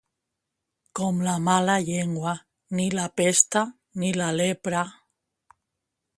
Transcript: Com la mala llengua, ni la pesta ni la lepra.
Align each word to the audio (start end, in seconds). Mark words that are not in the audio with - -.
Com 0.99 1.19
la 1.27 1.35
mala 1.49 1.75
llengua, 1.89 2.33
ni 2.81 2.89
la 3.01 3.07
pesta 3.21 3.65
ni 4.05 4.11
la 4.23 4.33
lepra. 4.43 4.85